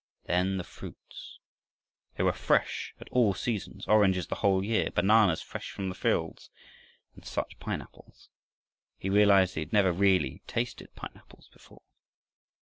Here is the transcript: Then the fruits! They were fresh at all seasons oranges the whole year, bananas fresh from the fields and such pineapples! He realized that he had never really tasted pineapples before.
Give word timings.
Then 0.25 0.57
the 0.57 0.63
fruits! 0.63 1.37
They 2.15 2.23
were 2.23 2.33
fresh 2.33 2.95
at 2.99 3.07
all 3.09 3.35
seasons 3.35 3.85
oranges 3.87 4.25
the 4.25 4.33
whole 4.41 4.63
year, 4.63 4.89
bananas 4.89 5.43
fresh 5.43 5.69
from 5.69 5.89
the 5.89 5.93
fields 5.93 6.49
and 7.13 7.23
such 7.23 7.59
pineapples! 7.59 8.29
He 8.97 9.11
realized 9.11 9.51
that 9.53 9.59
he 9.59 9.65
had 9.67 9.73
never 9.73 9.91
really 9.93 10.41
tasted 10.47 10.95
pineapples 10.95 11.49
before. 11.53 11.83